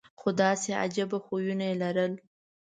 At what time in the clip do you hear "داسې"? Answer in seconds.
0.41-0.69